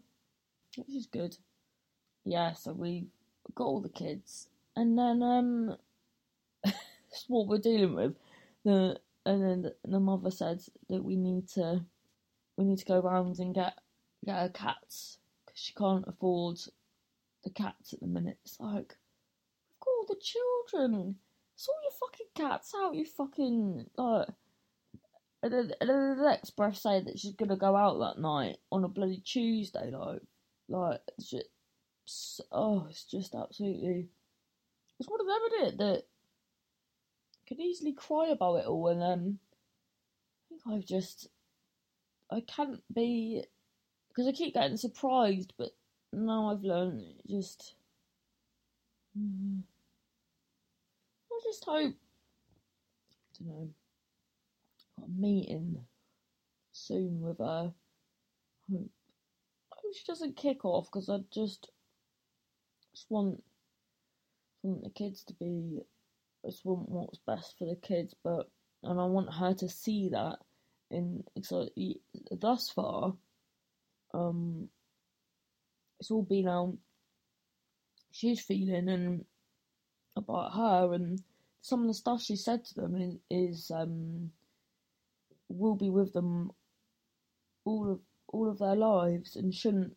which 0.75 0.89
is 0.89 1.05
good. 1.07 1.37
Yeah, 2.25 2.53
so 2.53 2.73
we 2.73 3.07
got 3.55 3.65
all 3.65 3.81
the 3.81 3.89
kids, 3.89 4.49
and 4.75 4.97
then 4.97 5.21
um, 5.23 5.77
that's 6.63 7.25
what 7.27 7.47
we're 7.47 7.59
dealing 7.59 7.95
with. 7.95 8.15
The 8.65 8.99
and 9.25 9.43
then 9.43 9.71
the 9.85 9.99
mother 9.99 10.31
said 10.31 10.61
that 10.89 11.03
we 11.03 11.15
need 11.15 11.47
to 11.49 11.85
we 12.57 12.65
need 12.65 12.79
to 12.79 12.85
go 12.85 12.99
around 12.99 13.39
and 13.39 13.53
get 13.53 13.73
get 14.25 14.35
her 14.35 14.49
cats 14.49 15.19
because 15.45 15.59
she 15.61 15.73
can't 15.73 16.05
afford 16.07 16.59
the 17.47 17.53
cats 17.53 17.93
at 17.93 17.99
the 18.01 18.07
minute. 18.07 18.37
It's 18.43 18.59
like 18.59 18.73
we've 18.73 19.79
got 19.79 19.91
all 19.97 20.05
the 20.07 20.21
children. 20.21 21.15
Sort 21.55 21.77
your 21.83 21.91
fucking 21.99 22.27
cats 22.35 22.73
out, 22.77 22.95
you 22.95 23.05
fucking 23.05 23.85
like. 23.97 24.27
And 25.43 25.53
then, 25.53 25.71
and 25.79 25.89
then 25.89 26.17
the 26.17 26.23
next 26.29 26.55
breath 26.55 26.77
saying 26.77 27.05
that 27.05 27.19
she's 27.19 27.35
gonna 27.35 27.55
go 27.55 27.75
out 27.75 27.99
that 27.99 28.21
night 28.21 28.57
on 28.71 28.83
a 28.83 28.87
bloody 28.87 29.21
Tuesday, 29.23 29.91
like, 29.91 30.21
like 30.67 30.99
it's 31.17 31.29
just, 31.29 32.41
oh, 32.51 32.87
it's 32.89 33.05
just 33.05 33.33
absolutely. 33.33 34.09
It's 34.99 35.09
one 35.09 35.21
of 35.21 35.27
them, 35.27 35.39
isn't 35.53 35.67
it? 35.67 35.77
That 35.77 36.03
could 37.47 37.59
easily 37.59 37.93
cry 37.93 38.27
about 38.29 38.55
it 38.57 38.65
all, 38.65 38.87
and 38.87 39.01
um, 39.03 39.39
I 39.39 40.49
think 40.49 40.61
I've 40.67 40.85
just, 40.85 41.29
I 42.31 42.41
can't 42.41 42.81
be, 42.93 43.43
because 44.09 44.27
I 44.27 44.31
keep 44.31 44.55
getting 44.55 44.77
surprised, 44.77 45.53
but 45.57 45.69
now 46.13 46.51
I've 46.51 46.63
learned 46.63 47.03
just. 47.29 47.75
Mm, 49.17 49.61
I 51.31 51.39
just 51.43 51.65
hope. 51.65 51.93
I 51.93 53.37
don't 53.39 53.47
know. 53.47 53.69
Got 54.99 55.07
a 55.07 55.11
meeting 55.21 55.77
soon 56.71 57.21
with 57.21 57.39
her. 57.39 57.71
I 57.73 58.71
hope, 58.71 58.89
hope 59.71 59.93
she 59.93 60.05
doesn't 60.05 60.35
kick 60.35 60.65
off 60.65 60.87
because 60.91 61.09
I 61.09 61.19
just 61.31 61.71
just 62.93 63.09
want 63.09 63.43
want 64.63 64.83
the 64.83 64.89
kids 64.89 65.23
to 65.25 65.33
be. 65.33 65.79
I 66.45 66.49
just 66.49 66.65
want 66.65 66.89
what's 66.89 67.19
best 67.25 67.57
for 67.57 67.65
the 67.65 67.75
kids, 67.75 68.15
but 68.23 68.49
and 68.83 68.99
I 68.99 69.05
want 69.05 69.33
her 69.33 69.53
to 69.55 69.69
see 69.69 70.09
that. 70.09 70.37
In 70.89 71.23
so 71.41 71.67
thus 72.31 72.69
far, 72.69 73.13
um, 74.13 74.69
it's 75.99 76.11
all 76.11 76.23
been 76.23 76.47
out. 76.47 76.77
She's 78.11 78.41
feeling 78.41 78.89
and 78.89 79.25
about 80.15 80.53
her 80.53 80.93
and 80.93 81.21
some 81.61 81.81
of 81.81 81.87
the 81.87 81.93
stuff 81.93 82.21
she 82.21 82.35
said 82.35 82.65
to 82.65 82.75
them 82.75 82.95
is, 82.95 83.17
is 83.29 83.71
um 83.71 84.31
will 85.49 85.75
be 85.75 85.89
with 85.89 86.11
them 86.13 86.51
all 87.65 87.91
of 87.91 87.99
all 88.29 88.49
of 88.49 88.59
their 88.59 88.75
lives 88.75 89.35
and 89.35 89.53
shouldn't 89.53 89.95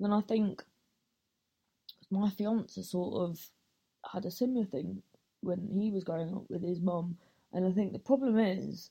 then 0.00 0.12
I 0.12 0.20
think 0.22 0.62
my 2.10 2.30
fiance 2.30 2.80
sort 2.82 3.28
of 3.28 3.38
had 4.12 4.24
a 4.24 4.30
similar 4.30 4.64
thing 4.64 5.02
when 5.40 5.68
he 5.78 5.90
was 5.90 6.04
growing 6.04 6.34
up 6.34 6.44
with 6.48 6.62
his 6.62 6.80
mum 6.80 7.16
and 7.52 7.66
I 7.66 7.72
think 7.72 7.92
the 7.92 7.98
problem 7.98 8.38
is 8.38 8.90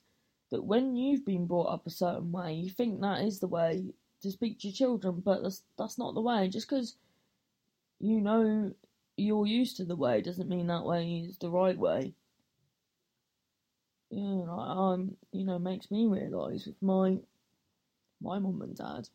that 0.50 0.62
when 0.62 0.96
you've 0.96 1.24
been 1.24 1.46
brought 1.46 1.72
up 1.72 1.86
a 1.86 1.90
certain 1.90 2.30
way 2.30 2.54
you 2.54 2.70
think 2.70 3.00
that 3.00 3.22
is 3.22 3.40
the 3.40 3.48
way 3.48 3.84
to 4.22 4.30
speak 4.30 4.58
to 4.58 4.68
your 4.68 4.74
children 4.74 5.22
but 5.24 5.42
that's 5.42 5.62
that's 5.76 5.98
not 5.98 6.14
the 6.14 6.20
way 6.20 6.48
just 6.48 6.68
because 6.68 6.96
you 8.00 8.20
know 8.20 8.72
you're 9.18 9.46
used 9.46 9.76
to 9.76 9.84
the 9.84 9.96
way 9.96 10.22
doesn't 10.22 10.48
mean 10.48 10.68
that 10.68 10.84
way 10.84 11.26
is 11.28 11.38
the 11.38 11.50
right 11.50 11.76
way. 11.76 12.14
Yeah, 14.10 14.22
like, 14.22 14.76
um, 14.76 15.16
you 15.32 15.44
know, 15.44 15.58
makes 15.58 15.90
me 15.90 16.06
realise 16.06 16.66
with 16.66 16.80
my 16.80 17.18
my 18.22 18.38
mum 18.38 18.62
and 18.62 18.76
dad. 18.76 19.08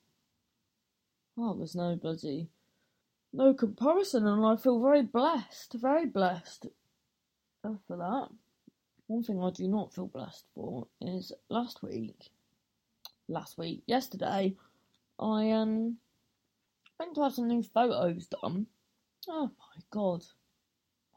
Oh, 1.38 1.55
there's 1.57 1.75
no 1.75 1.95
bloody 1.95 2.50
no 3.31 3.53
comparison, 3.53 4.27
and 4.27 4.45
I 4.45 4.55
feel 4.57 4.79
very 4.79 5.01
blessed, 5.01 5.74
very 5.74 6.05
blessed 6.05 6.67
for 7.63 7.98
that. 7.98 8.27
One 9.07 9.24
thing 9.24 9.41
I 9.41 9.50
do 9.50 9.67
not 9.67 9.93
feel 9.93 10.07
blessed 10.07 10.45
for 10.53 10.88
is 11.01 11.31
last 11.50 11.81
week, 11.81 12.29
last 13.27 13.57
week, 13.57 13.81
yesterday, 13.88 14.55
I 15.20 15.51
um 15.51 15.98
went 17.00 17.15
to 17.15 17.24
have 17.24 17.34
some 17.34 17.48
new 17.48 17.63
photos 17.63 18.27
done 18.27 18.67
Oh 19.29 19.50
my 19.58 19.82
god. 19.89 20.24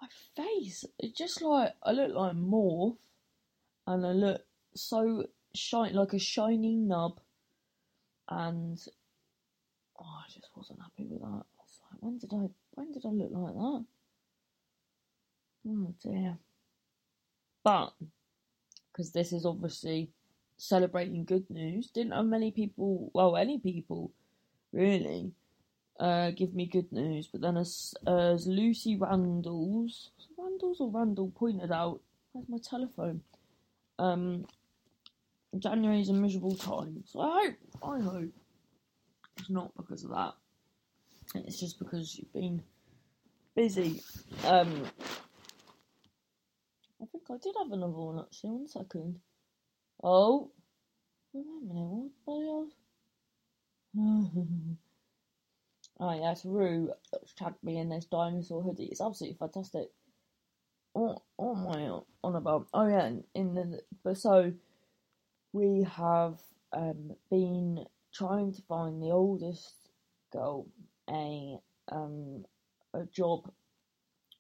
My 0.01 0.09
face. 0.37 0.85
It's 0.99 1.17
just 1.17 1.43
like 1.43 1.75
I 1.83 1.93
look 1.93 2.15
like 2.15 2.35
morph 2.35 2.99
and 3.87 4.07
I 4.07 4.13
look 4.13 4.43
so 4.75 5.27
shiny 5.55 5.95
like 5.95 6.13
a 6.13 6.19
shiny 6.19 6.77
nub 6.77 7.21
and 8.29 8.79
oh, 9.99 10.05
I 10.05 10.31
just 10.31 10.51
wasn't 10.55 10.81
happy 10.81 11.07
with 11.09 11.21
that. 11.21 11.27
I 11.27 11.63
was 11.63 11.81
like, 11.91 12.03
when 12.03 12.19
did 12.19 12.33
I 12.33 12.49
when 12.73 12.93
did 12.93 13.07
I 13.07 13.09
look 13.09 13.31
like 13.33 13.55
that? 13.55 13.85
Oh 15.69 15.95
dear. 16.03 16.39
But 17.65 17.93
because 18.93 19.11
this 19.11 19.33
is 19.33 19.45
obviously 19.45 20.11
celebrating 20.57 21.25
good 21.25 21.49
news, 21.51 21.89
didn't 21.89 22.13
have 22.13 22.27
many 22.27 22.51
people 22.51 23.11
well 23.15 23.37
any 23.37 23.59
people 23.59 24.11
really 24.73 25.33
uh, 25.99 26.31
give 26.31 26.55
me 26.55 26.67
good 26.67 26.93
news. 26.93 27.27
But 27.27 27.41
then 27.41 27.57
as, 27.57 27.95
as 28.07 28.47
Lucy 28.47 28.97
Randalls, 28.97 30.11
Randalls 30.37 30.81
or 30.81 30.91
Randall 30.91 31.33
pointed 31.35 31.73
out, 31.73 32.01
where's 32.33 32.49
my 32.49 32.59
telephone? 32.59 33.23
Um, 33.99 34.47
January 35.59 36.01
is 36.01 36.11
a 36.11 36.13
miserable 36.13 36.55
time. 36.55 37.03
So 37.07 37.21
I 37.21 37.47
hope, 37.47 37.55
I 37.83 38.01
hope 38.01 38.33
it's 39.39 39.51
not 39.51 39.73
because 39.77 40.05
of 40.05 40.11
that. 40.11 40.35
It's 41.35 41.61
just 41.61 41.79
because 41.79 42.17
you've 42.17 42.33
been 42.33 42.63
busy. 43.55 44.03
Um, 44.45 44.85
I 47.01 47.07
think 47.07 47.25
I 47.31 47.37
did 47.43 47.55
have 47.59 47.73
another 47.73 47.93
one 47.93 48.19
actually. 48.19 48.51
One 48.51 48.69
second. 48.69 49.21
Oh, 50.03 50.51
wait 51.33 51.47
a 51.47 51.75
minute. 51.75 52.13
What 52.25 52.71
the 53.95 54.77
Oh 56.01 56.13
yes, 56.15 56.45
Rue 56.45 56.93
tagged 57.37 57.63
me 57.63 57.79
in 57.79 57.89
this 57.91 58.07
dinosaur 58.07 58.63
hoodie. 58.63 58.87
It's 58.87 59.01
absolutely 59.01 59.37
fantastic. 59.39 59.91
What 60.95 61.23
am 61.41 61.69
I 61.69 62.01
on 62.25 62.35
about? 62.37 62.67
Oh 62.75 62.87
yeah, 62.89 63.11
in 63.35 63.55
the 63.55 63.83
but 64.03 64.17
so 64.19 64.53
we 65.53 65.83
have 65.85 66.41
um, 66.73 67.13
been 67.31 67.87
trying 68.13 68.53
to 68.53 68.63
find 68.63 69.03
the 69.03 69.11
oldest 69.11 69.75
girl 70.33 70.67
a 71.11 71.59
um 71.91 72.45
a 72.95 73.05
job. 73.07 73.51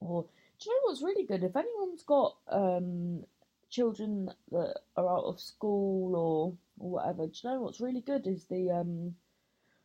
Or 0.00 0.25
do 0.60 0.70
you 0.70 0.76
know 0.76 0.82
what's 0.90 1.02
really 1.02 1.25
good? 1.26 1.44
If 1.44 1.56
anyone's 1.56 2.02
got 2.02 2.36
um 2.48 3.25
children 3.70 4.30
that 4.50 4.75
are 4.96 5.08
out 5.08 5.25
of 5.25 5.40
school 5.40 6.14
or, 6.14 6.54
or 6.78 6.90
whatever, 6.90 7.26
do 7.26 7.32
you 7.42 7.50
know 7.50 7.61
what's 7.62 7.80
really 7.80 8.00
good 8.00 8.26
is 8.26 8.44
the 8.46 8.70
um 8.70 9.14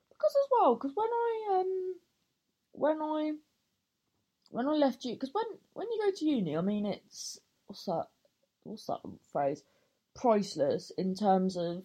because 0.10 0.36
as 0.44 0.50
well, 0.52 0.76
because 0.76 0.92
when 0.96 1.08
I 1.08 1.60
um 1.60 1.96
when 2.74 3.02
I 3.02 3.32
when 4.50 4.68
I 4.68 4.74
left 4.74 5.06
you, 5.06 5.14
because 5.14 5.34
when 5.34 5.46
when 5.74 5.88
you 5.92 6.02
go 6.06 6.12
to 6.16 6.26
uni, 6.26 6.58
I 6.58 6.62
mean 6.62 6.86
it's 6.86 7.40
what's 7.68 7.86
that 7.86 8.08
what's 8.64 8.86
that 8.86 9.00
phrase 9.32 9.64
priceless 10.14 10.92
in 10.98 11.16
terms 11.16 11.58
of 11.58 11.84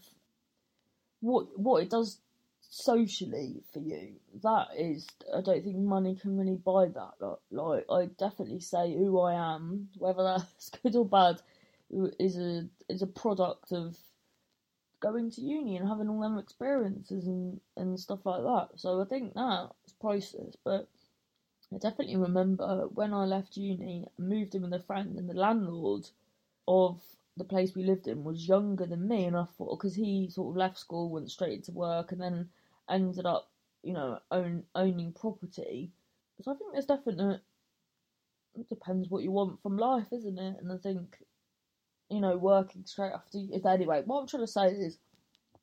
what 1.20 1.58
what 1.58 1.82
it 1.82 1.90
does 1.90 2.18
socially 2.68 3.62
for 3.72 3.78
you. 3.78 4.16
That 4.42 4.68
is, 4.76 5.06
I 5.34 5.40
don't 5.40 5.64
think 5.64 5.76
money 5.76 6.16
can 6.16 6.36
really 6.36 6.56
buy 6.56 6.86
that. 6.86 7.12
Like, 7.20 7.38
like 7.50 7.86
I 7.90 8.06
definitely 8.18 8.60
say 8.60 8.94
who 8.94 9.20
I 9.20 9.54
am, 9.54 9.88
whether 9.98 10.22
that's 10.38 10.70
good 10.82 10.96
or 10.96 11.06
bad, 11.06 11.40
is 11.90 12.36
a 12.36 12.68
is 12.88 13.02
a 13.02 13.06
product 13.06 13.72
of 13.72 13.96
going 15.00 15.30
to 15.30 15.40
uni 15.40 15.76
and 15.76 15.88
having 15.88 16.08
all 16.08 16.20
them 16.20 16.38
experiences 16.38 17.26
and, 17.26 17.60
and 17.76 18.00
stuff 18.00 18.20
like 18.24 18.42
that. 18.42 18.68
So 18.76 19.00
I 19.00 19.04
think 19.04 19.34
that's 19.34 19.92
priceless. 20.00 20.56
But 20.64 20.88
I 21.72 21.78
definitely 21.78 22.16
remember 22.16 22.88
when 22.94 23.12
I 23.12 23.24
left 23.24 23.56
uni, 23.56 24.06
I 24.06 24.22
moved 24.22 24.54
in 24.54 24.62
with 24.62 24.72
a 24.72 24.80
friend, 24.80 25.18
and 25.18 25.28
the 25.28 25.34
landlord 25.34 26.08
of 26.68 27.00
the 27.36 27.44
place 27.44 27.74
we 27.74 27.84
lived 27.84 28.08
in 28.08 28.24
was 28.24 28.48
younger 28.48 28.86
than 28.86 29.06
me, 29.06 29.24
and 29.24 29.36
I 29.36 29.44
thought 29.44 29.78
because 29.78 29.94
he 29.94 30.28
sort 30.30 30.52
of 30.52 30.56
left 30.56 30.78
school, 30.78 31.10
went 31.10 31.30
straight 31.30 31.54
into 31.54 31.72
work, 31.72 32.12
and 32.12 32.20
then 32.20 32.48
ended 32.88 33.26
up, 33.26 33.50
you 33.82 33.92
know, 33.92 34.20
own 34.30 34.64
owning 34.74 35.12
property. 35.12 35.90
So 36.42 36.52
I 36.52 36.54
think 36.54 36.72
there's 36.72 36.86
definite. 36.86 37.40
It 38.54 38.68
depends 38.68 39.10
what 39.10 39.22
you 39.22 39.32
want 39.32 39.60
from 39.62 39.76
life, 39.76 40.06
isn't 40.12 40.38
it? 40.38 40.56
And 40.60 40.72
I 40.72 40.78
think, 40.78 41.18
you 42.10 42.20
know, 42.20 42.36
working 42.36 42.84
straight 42.84 43.12
after. 43.12 43.38
Anyway, 43.68 44.02
what 44.04 44.20
I'm 44.20 44.26
trying 44.26 44.42
to 44.44 44.46
say 44.46 44.66
is, 44.68 44.98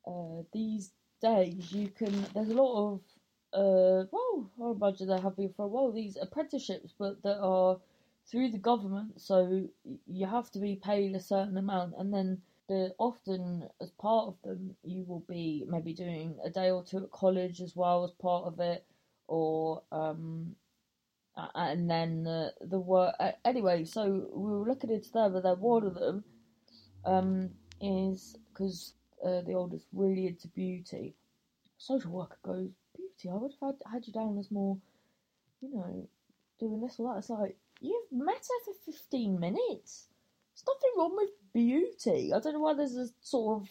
uh, 0.06 0.42
these 0.52 0.92
days 1.20 1.72
you 1.72 1.88
can. 1.88 2.26
There's 2.34 2.50
a 2.50 2.54
lot 2.54 2.94
of. 2.94 3.00
Uh, 3.52 4.04
well, 4.10 4.50
I 4.62 4.70
imagine 4.72 5.06
there 5.08 5.20
have 5.20 5.36
been 5.36 5.52
for 5.56 5.64
a 5.64 5.68
while 5.68 5.92
these 5.92 6.18
apprenticeships, 6.20 6.92
but 6.98 7.22
that 7.22 7.38
are 7.38 7.78
through 8.30 8.50
the 8.50 8.58
government, 8.58 9.20
so 9.20 9.68
you 10.06 10.26
have 10.26 10.50
to 10.50 10.58
be 10.58 10.76
paid 10.76 11.14
a 11.14 11.20
certain 11.20 11.56
amount, 11.56 11.94
and 11.98 12.12
then 12.12 12.42
the 12.68 12.94
often 12.98 13.68
as 13.80 13.90
part 13.90 14.28
of 14.28 14.36
them 14.42 14.74
you 14.82 15.04
will 15.06 15.24
be 15.28 15.64
maybe 15.68 15.92
doing 15.92 16.36
a 16.44 16.50
day 16.50 16.70
or 16.70 16.82
two 16.82 16.98
at 16.98 17.10
college 17.10 17.60
as 17.60 17.76
well 17.76 18.04
as 18.04 18.10
part 18.12 18.44
of 18.46 18.58
it, 18.60 18.84
or 19.28 19.82
um, 19.92 20.56
and 21.54 21.90
then 21.90 22.24
the 22.24 22.52
the 22.60 22.78
work 22.78 23.14
anyway. 23.44 23.84
So 23.84 24.28
we 24.32 24.52
were 24.52 24.68
looking 24.68 24.90
into 24.90 25.10
there, 25.12 25.28
but 25.28 25.42
then 25.42 25.60
one 25.60 25.86
of 25.86 25.94
them 25.94 26.24
um 27.06 27.50
is 27.80 28.36
because 28.52 28.94
uh, 29.24 29.40
the 29.42 29.54
oldest 29.54 29.86
really 29.92 30.26
into 30.26 30.48
beauty. 30.48 31.14
Social 31.78 32.10
worker 32.12 32.38
goes 32.44 32.70
beauty. 32.96 33.30
I 33.30 33.34
would 33.34 33.52
have 33.60 33.74
had, 33.84 33.92
had 33.92 34.06
you 34.06 34.12
down 34.12 34.38
as 34.38 34.50
more, 34.50 34.78
you 35.60 35.74
know, 35.74 36.08
doing 36.58 36.80
this 36.80 36.96
or 36.98 37.12
that. 37.12 37.18
It's 37.18 37.30
like 37.30 37.56
You've 37.84 38.12
met 38.12 38.36
her 38.48 38.72
for 38.72 38.92
15 38.92 39.38
minutes. 39.38 40.08
There's 40.54 40.64
nothing 40.66 40.90
wrong 40.96 41.16
with 41.16 41.30
beauty. 41.52 42.32
I 42.32 42.40
don't 42.40 42.54
know 42.54 42.60
why 42.60 42.72
there's 42.72 42.96
a 42.96 43.08
sort 43.20 43.60
of 43.60 43.68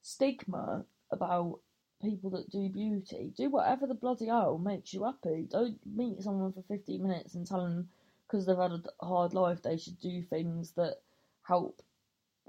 stigma 0.00 0.86
about 1.10 1.60
people 2.00 2.30
that 2.30 2.48
do 2.50 2.70
beauty. 2.70 3.34
Do 3.36 3.50
whatever 3.50 3.86
the 3.86 3.94
bloody 3.94 4.26
hell 4.26 4.56
makes 4.56 4.94
you 4.94 5.04
happy. 5.04 5.46
Don't 5.50 5.78
meet 5.84 6.22
someone 6.22 6.52
for 6.52 6.62
15 6.62 7.02
minutes 7.02 7.34
and 7.34 7.46
tell 7.46 7.64
them 7.64 7.90
because 8.26 8.46
they've 8.46 8.56
had 8.56 8.72
a 8.72 9.04
hard 9.04 9.34
life 9.34 9.60
they 9.60 9.76
should 9.76 10.00
do 10.00 10.22
things 10.22 10.70
that 10.72 11.02
help 11.42 11.82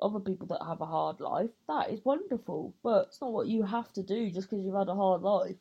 other 0.02 0.20
people 0.20 0.48
that 0.48 0.66
have 0.66 0.82
a 0.82 0.86
hard 0.86 1.20
life. 1.20 1.50
That 1.68 1.90
is 1.90 2.04
wonderful, 2.04 2.74
but 2.84 3.08
it's 3.08 3.22
not 3.22 3.32
what 3.32 3.48
you 3.48 3.64
have 3.64 3.92
to 3.94 4.04
do 4.04 4.30
just 4.30 4.50
because 4.50 4.66
you've 4.66 4.76
had 4.76 4.90
a 4.90 4.96
hard 4.96 5.22
life. 5.22 5.56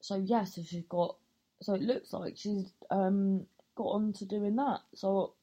So 0.00 0.16
yes, 0.16 0.58
if 0.58 0.66
she's 0.68 0.84
got, 0.88 1.16
so 1.62 1.74
it 1.74 1.82
looks 1.82 2.12
like 2.12 2.36
she's 2.36 2.72
um 2.90 3.46
got 3.74 3.84
on 3.84 4.12
to 4.14 4.24
doing 4.24 4.56
that. 4.56 4.80
So 4.94 5.34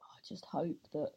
I 0.00 0.18
just 0.28 0.44
hope 0.46 0.78
that. 0.92 1.12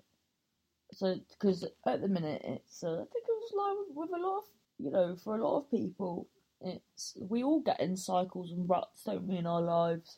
So 0.94 1.20
because 1.30 1.64
at 1.86 2.02
the 2.02 2.08
minute 2.08 2.42
it's 2.46 2.84
uh, 2.84 2.94
I 2.94 3.06
think 3.12 3.26
it 3.28 3.42
was 3.42 3.54
like 3.56 3.88
with, 3.96 4.10
with 4.10 4.20
a 4.20 4.24
lot 4.24 4.38
of 4.40 4.44
you 4.80 4.92
know 4.92 5.16
for 5.24 5.36
a 5.36 5.44
lot 5.44 5.58
of 5.58 5.72
people 5.72 6.28
it's 6.62 7.18
we 7.20 7.44
all 7.44 7.60
get 7.60 7.80
in 7.80 7.96
cycles 7.96 8.52
and 8.52 8.70
ruts 8.70 9.04
don't 9.04 9.28
we 9.28 9.38
in 9.38 9.46
our 9.48 9.62
lives. 9.62 10.18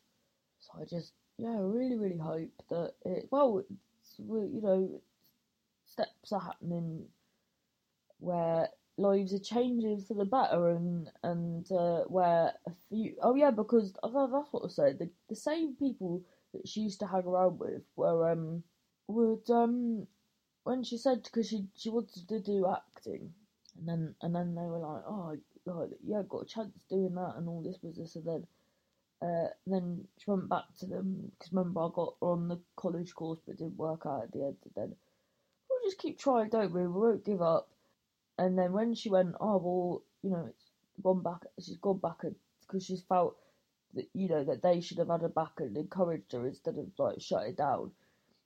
So 0.60 0.82
I 0.82 0.86
just 0.86 1.14
yeah 1.38 1.52
I 1.52 1.62
really 1.62 1.98
really 1.98 2.18
hope 2.18 2.52
that 2.70 2.94
it 3.04 3.28
well 3.32 3.64
you 4.18 4.62
know 4.62 5.02
steps 6.00 6.32
are 6.32 6.40
happening 6.40 7.06
where 8.20 8.68
lives 8.98 9.34
are 9.34 9.40
changing 9.40 10.02
for 10.02 10.14
the 10.14 10.26
better 10.26 10.70
and 10.70 11.10
and 11.24 11.72
uh, 11.72 12.04
where 12.08 12.54
a 12.68 12.72
few 12.90 13.16
oh 13.22 13.36
yeah 13.36 13.52
because 13.52 13.94
that's 13.94 14.14
what 14.52 14.66
I 14.66 14.68
said 14.68 15.00
the, 15.00 15.10
the 15.30 15.36
same 15.36 15.76
people 15.76 16.22
that 16.54 16.68
she 16.68 16.82
used 16.82 17.00
to 17.00 17.08
hang 17.08 17.24
around 17.26 17.60
with 17.60 17.84
were 17.96 18.32
um 18.32 18.64
would 19.08 19.50
um 19.50 20.06
when 20.64 20.84
she 20.84 20.98
said 20.98 21.24
because 21.24 21.48
she 21.48 21.66
she 21.78 21.90
wanted 21.90 22.28
to 22.28 22.40
do 22.42 22.68
acting 22.68 23.32
and 23.78 23.88
then 23.88 24.16
and 24.22 24.36
then 24.36 24.56
they 24.56 24.62
were 24.62 24.80
like 24.80 25.04
oh 25.08 25.38
like, 25.66 25.90
yeah 26.06 26.22
got 26.28 26.44
a 26.44 26.46
chance 26.46 26.84
doing 26.90 27.16
that 27.16 27.36
and 27.38 27.48
all 27.48 27.64
this 27.64 27.78
business 27.78 28.16
and 28.16 28.26
then 28.26 28.48
uh, 29.22 29.48
then 29.68 30.08
she 30.18 30.32
went 30.32 30.50
back 30.50 30.64
to 30.80 30.86
them 30.86 31.32
because 31.38 31.54
remember 31.54 31.82
I 31.82 31.90
got 31.94 32.16
on 32.22 32.48
the 32.48 32.60
college 32.76 33.14
course 33.14 33.40
but 33.46 33.58
didn't 33.58 33.78
work 33.78 34.04
out 34.06 34.24
at 34.24 34.32
the 34.32 34.40
end 34.46 34.58
and 34.64 34.74
then 34.76 34.96
just 35.90 36.00
keep 36.00 36.20
trying 36.20 36.50
don't 36.50 36.74
we 36.74 36.82
we 36.82 36.88
won't 36.88 37.26
give 37.26 37.42
up 37.42 37.70
and 38.40 38.58
then 38.58 38.72
when 38.72 38.96
she 38.96 39.10
went, 39.10 39.36
oh 39.42 39.58
well, 39.58 40.04
you 40.24 40.30
know, 40.30 40.46
it's 40.48 40.72
gone 41.04 41.22
back. 41.22 41.42
She's 41.60 41.78
gone 41.78 41.98
back 41.98 42.22
because 42.62 42.86
she's 42.86 43.02
felt 43.02 43.36
that 43.96 44.08
you 44.14 44.30
know 44.30 44.46
that 44.46 44.64
they 44.64 44.80
should 44.80 44.98
have 44.98 45.10
had 45.10 45.22
her 45.22 45.28
back 45.28 45.52
and 45.58 45.76
encouraged 45.76 46.32
her 46.32 46.48
instead 46.48 46.78
of 46.78 46.88
like 46.98 47.20
shut 47.22 47.48
it 47.48 47.58
down. 47.58 47.92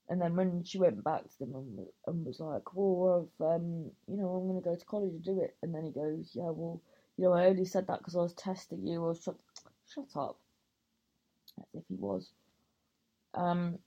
And 0.09 0.19
then 0.19 0.35
when 0.35 0.63
she 0.63 0.79
went 0.79 1.03
back 1.03 1.23
to 1.23 1.39
them 1.39 1.53
and, 1.55 1.87
and 2.07 2.25
was 2.25 2.39
like, 2.39 2.73
well, 2.73 3.29
um, 3.39 3.91
you 4.07 4.17
know, 4.17 4.29
I'm 4.29 4.47
going 4.47 4.61
to 4.61 4.69
go 4.69 4.75
to 4.75 4.85
college 4.85 5.11
and 5.11 5.23
do 5.23 5.41
it. 5.41 5.55
And 5.61 5.73
then 5.73 5.85
he 5.85 5.91
goes, 5.91 6.31
yeah, 6.33 6.49
well, 6.49 6.81
you 7.17 7.23
know, 7.23 7.33
I 7.33 7.45
only 7.45 7.65
said 7.65 7.87
that 7.87 7.99
because 7.99 8.15
I 8.15 8.19
was 8.19 8.33
testing 8.33 8.85
you. 8.85 9.03
I 9.03 9.07
was 9.09 9.23
shut, 9.23 9.35
shut 9.93 10.05
up. 10.15 10.37
As 11.59 11.65
if 11.75 11.83
he 11.87 11.95
was. 11.95 12.31
Um, 13.35 13.79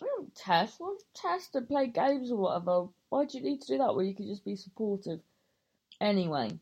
don't 0.00 0.34
test. 0.34 0.78
Don't 0.78 1.02
test 1.14 1.54
and 1.54 1.68
play 1.68 1.86
games 1.86 2.30
or 2.30 2.38
whatever. 2.38 2.88
Why 3.08 3.24
do 3.24 3.38
you 3.38 3.44
need 3.44 3.60
to 3.62 3.66
do 3.68 3.78
that 3.78 3.94
where 3.94 4.04
you 4.04 4.14
could 4.14 4.26
just 4.26 4.44
be 4.44 4.56
supportive? 4.56 5.20
Anyway, 6.00 6.58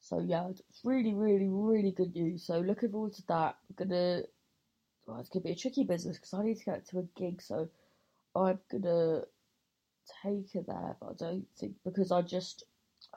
so 0.00 0.20
yeah, 0.20 0.48
it's 0.48 0.62
really, 0.84 1.14
really, 1.14 1.48
really 1.48 1.90
good 1.90 2.14
news. 2.14 2.44
So 2.44 2.60
looking 2.60 2.90
forward 2.90 3.14
to 3.14 3.26
that. 3.28 3.56
I'm 3.68 3.88
gonna. 3.88 4.22
Well, 5.06 5.18
it's 5.18 5.28
gonna 5.28 5.44
be 5.44 5.52
a 5.52 5.56
tricky 5.56 5.84
business 5.84 6.16
because 6.16 6.34
I 6.34 6.44
need 6.44 6.58
to 6.58 6.64
get 6.64 6.86
to 6.88 7.00
a 7.00 7.20
gig, 7.20 7.42
so 7.42 7.68
I'm 8.34 8.58
gonna 8.70 9.24
take 10.22 10.52
her 10.54 10.62
there. 10.66 10.96
But 11.00 11.10
I 11.10 11.12
don't 11.18 11.46
think 11.58 11.74
because 11.84 12.12
I 12.12 12.22
just, 12.22 12.64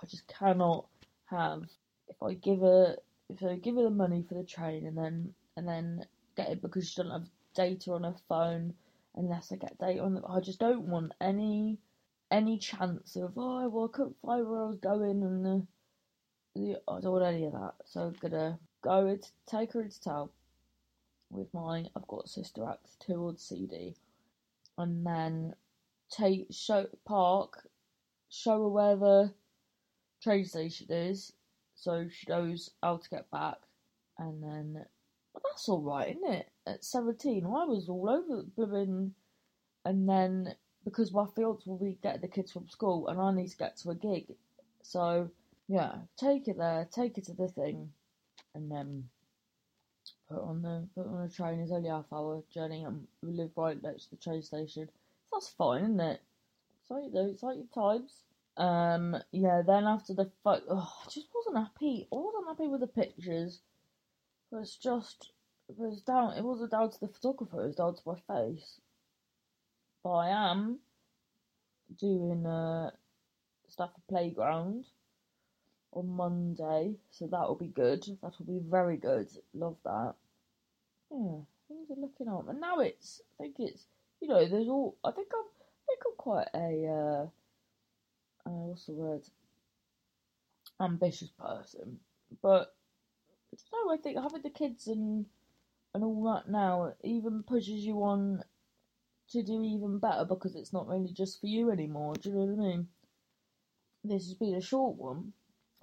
I 0.02 0.06
just 0.08 0.28
cannot 0.28 0.88
have 1.30 1.64
if 2.08 2.22
I 2.22 2.34
give 2.34 2.60
her 2.60 2.98
if 3.30 3.44
I 3.44 3.56
give 3.56 3.76
her 3.76 3.84
the 3.84 3.90
money 3.90 4.24
for 4.28 4.36
the 4.36 4.44
train 4.44 4.86
and 4.86 4.98
then 4.98 5.34
and 5.58 5.68
then 5.68 6.06
get 6.36 6.50
it 6.50 6.62
because 6.62 6.90
she 6.90 7.02
doesn't 7.02 7.12
have 7.12 7.30
data 7.56 7.94
on 7.94 8.04
her 8.04 8.16
phone 8.28 8.74
unless 9.16 9.52
I 9.52 9.56
get 9.58 9.78
data 9.78 10.02
on 10.02 10.16
the. 10.16 10.22
I 10.28 10.40
just 10.40 10.60
don't 10.60 10.88
want 10.88 11.14
any 11.22 11.80
any 12.32 12.58
chance 12.58 13.16
of 13.16 13.34
oh 13.38 13.70
well 13.70 13.86
I 13.86 13.96
couldn't 13.96 14.16
find 14.26 14.48
where 14.48 14.64
I 14.64 14.68
was 14.68 14.80
going 14.80 15.22
and 15.22 15.46
the, 15.46 15.68
the 16.56 16.82
I 16.88 17.00
don't 17.00 17.12
want 17.12 17.26
any 17.26 17.46
of 17.46 17.54
that. 17.54 17.74
So 17.86 18.02
I'm 18.02 18.16
gonna 18.20 18.60
go 18.82 19.08
and 19.08 19.24
take 19.48 19.74
her 19.74 19.82
into 19.82 20.02
town 20.02 20.30
with 21.30 21.54
my 21.54 21.86
I've 21.96 22.08
got 22.08 22.30
Sister 22.30 22.68
Act 22.68 22.88
two 23.00 23.28
on 23.28 23.38
CD, 23.38 23.96
and 24.78 25.06
then 25.06 25.54
take 26.10 26.48
show 26.52 26.88
park, 27.06 27.68
show 28.30 28.64
her 28.64 28.70
where 28.70 28.96
the 28.96 29.34
train 30.22 30.46
station 30.46 30.88
is, 30.90 31.34
so 31.76 32.08
she 32.10 32.28
knows 32.30 32.70
how 32.82 32.98
to 32.98 33.10
get 33.10 33.30
back, 33.32 33.58
and 34.18 34.42
then 34.44 34.86
that's 35.54 35.70
all 35.70 35.82
right, 35.82 36.10
isn't 36.10 36.34
it? 36.34 36.50
At 36.66 36.84
seventeen, 36.84 37.46
I 37.46 37.66
was 37.66 37.88
all 37.88 38.10
over 38.10 38.44
blooming, 38.56 39.14
and 39.86 40.10
then 40.10 40.56
because 40.84 41.14
my 41.14 41.26
fiance 41.36 41.64
will 41.66 41.78
be 41.78 41.98
getting 42.02 42.22
the 42.22 42.28
kids 42.28 42.52
from 42.52 42.68
school 42.68 43.08
and 43.08 43.20
I 43.20 43.32
need 43.34 43.50
to 43.50 43.58
get 43.58 43.78
to 43.78 43.92
a 43.92 43.96
gig. 43.96 44.26
So, 44.82 45.30
yeah, 45.68 45.94
take 46.18 46.48
it 46.48 46.58
there, 46.58 46.88
take 46.92 47.18
it 47.18 47.26
to 47.26 47.34
the 47.34 47.48
thing, 47.48 47.92
and 48.56 48.70
then 48.72 49.10
put 50.30 50.42
on 50.42 50.62
the 50.62 50.88
put 50.96 51.08
on 51.08 51.28
the 51.28 51.34
train. 51.34 51.60
It's 51.60 51.72
only 51.72 51.90
half 51.90 52.12
hour 52.12 52.42
journey, 52.54 52.84
and 52.84 53.08
we 53.22 53.32
live 53.32 53.52
right 53.56 53.82
next 53.82 54.06
to 54.06 54.10
the 54.12 54.18
train 54.18 54.42
station. 54.42 54.88
So 54.88 55.38
that's 55.38 55.50
fine, 55.50 55.84
isn't 55.84 56.00
it? 56.00 56.22
Exciting 56.82 57.12
though, 57.14 57.30
exciting 57.32 57.68
times. 57.74 58.12
Um, 58.58 59.18
yeah. 59.32 59.62
Then 59.66 59.86
after 59.86 60.14
the 60.14 60.32
fight, 60.44 60.64
oh, 60.70 60.92
I 61.06 61.10
just 61.10 61.28
wasn't 61.34 61.64
happy. 61.64 62.08
I 62.12 62.16
wasn't 62.16 62.48
happy 62.48 62.68
with 62.68 62.82
the 62.82 62.88
pictures. 62.88 63.60
It 64.52 64.56
was 64.56 64.76
just 64.76 65.33
was 65.78 66.02
down. 66.02 66.38
It 66.38 66.44
wasn't 66.44 66.72
down 66.72 66.90
to 66.92 67.00
the 67.00 67.08
photographer. 67.08 67.64
It 67.64 67.68
was 67.68 67.76
down 67.76 67.96
to 67.96 68.02
my 68.06 68.16
face. 68.28 68.80
But 70.04 70.12
I 70.12 70.52
am 70.52 70.80
doing 71.98 72.46
a 72.46 72.92
Stafford 73.70 74.04
Playground 74.10 74.86
on 75.94 76.10
Monday, 76.10 76.96
so 77.12 77.28
that 77.28 77.48
will 77.48 77.56
be 77.56 77.68
good. 77.68 78.04
That 78.22 78.34
will 78.38 78.46
be 78.46 78.60
very 78.70 78.98
good. 78.98 79.30
Love 79.54 79.78
that. 79.86 80.16
Yeah, 81.12 81.40
things 81.68 81.90
are 81.92 82.02
looking 82.02 82.28
up, 82.28 82.50
and 82.50 82.60
now 82.60 82.80
it's. 82.80 83.22
I 83.40 83.44
think 83.44 83.56
it's. 83.60 83.86
You 84.20 84.28
know, 84.28 84.48
there's 84.48 84.68
all. 84.68 84.98
I 85.04 85.12
think 85.12 85.28
I'm. 85.34 85.46
I 85.46 85.84
think 85.88 86.00
I'm 86.06 86.18
quite 86.18 86.48
a. 86.54 86.88
Uh, 86.88 88.50
uh, 88.50 88.64
what's 88.66 88.86
the 88.86 88.94
word? 88.94 89.22
Ambitious 90.82 91.30
person, 91.40 92.00
but 92.42 92.76
I 93.54 93.58
don't 93.72 93.88
know. 93.88 93.94
I 93.94 93.98
think 93.98 94.18
having 94.18 94.42
the 94.42 94.50
kids 94.50 94.88
and 94.88 95.26
and 95.94 96.04
all 96.04 96.24
that 96.24 96.50
now 96.50 96.94
even 97.04 97.44
pushes 97.44 97.86
you 97.86 98.04
on 98.04 98.44
to 99.30 99.44
do 99.44 99.64
even 99.64 100.00
better 100.00 100.26
because 100.26 100.56
it's 100.56 100.74
not 100.74 100.88
really 100.88 101.12
just 101.14 101.40
for 101.40 101.48
you 101.48 101.72
anymore. 101.72 102.14
Do 102.16 102.30
you 102.30 102.36
know 102.36 102.42
what 102.46 102.64
I 102.64 102.68
mean? 102.70 102.88
This 104.04 104.26
has 104.26 104.34
been 104.34 104.56
a 104.56 104.62
short 104.62 104.98
one, 104.98 105.34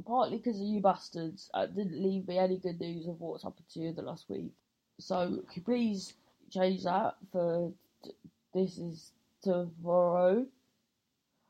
partly 0.04 0.36
because 0.36 0.60
of 0.60 0.66
you 0.66 0.80
bastards. 0.80 1.50
It 1.54 1.74
didn't 1.74 2.02
leave 2.02 2.28
me 2.28 2.38
any 2.38 2.58
good 2.58 2.80
news 2.80 3.06
of 3.06 3.20
what's 3.20 3.42
happened 3.42 3.68
to 3.70 3.80
you 3.80 3.92
the 3.92 4.02
last 4.02 4.28
week. 4.28 4.52
So, 4.98 5.42
could 5.52 5.64
please 5.64 6.12
change 6.50 6.84
that 6.84 7.14
for 7.32 7.72
t- 8.04 8.10
this 8.52 8.76
is 8.78 9.12
tomorrow? 9.42 10.44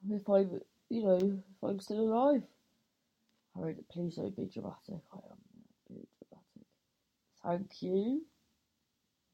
If 0.08 0.28
I, 0.30 0.46
you 0.88 1.04
know, 1.04 1.16
if 1.16 1.62
I'm 1.62 1.80
still 1.80 2.00
alive. 2.00 2.42
Please 3.92 4.14
don't 4.16 4.36
be 4.36 4.46
dramatic. 4.46 5.02
I 5.12 5.16
am 5.16 5.38
being 5.88 6.06
dramatic. 6.18 6.66
Thank 7.42 7.82
you. 7.82 8.22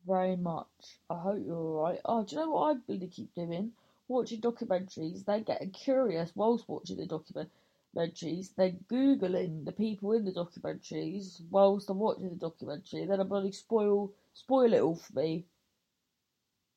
Very 0.06 0.36
much. 0.36 0.66
I 1.10 1.18
hope 1.18 1.42
you're 1.44 1.56
alright. 1.56 2.00
Oh, 2.04 2.24
do 2.24 2.36
you 2.36 2.42
know 2.42 2.50
what 2.50 2.76
I 2.76 2.80
really 2.88 3.08
keep 3.08 3.34
doing? 3.34 3.72
Watching 4.08 4.40
documentaries. 4.40 5.24
They 5.24 5.40
get 5.40 5.72
curious 5.72 6.32
whilst 6.34 6.68
watching 6.68 6.96
the 6.96 7.06
documentaries. 7.06 8.54
They're 8.54 8.72
googling 8.90 9.64
the 9.64 9.72
people 9.72 10.12
in 10.12 10.24
the 10.24 10.32
documentaries 10.32 11.40
whilst 11.50 11.90
I'm 11.90 11.98
watching 11.98 12.30
the 12.30 12.36
documentary. 12.36 13.04
Then 13.06 13.20
I 13.20 13.24
bloody 13.24 13.52
spoil 13.52 14.12
spoil 14.32 14.72
it 14.72 14.80
all 14.80 14.96
for 14.96 15.14
me. 15.14 15.44